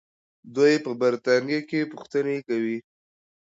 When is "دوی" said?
0.55-0.73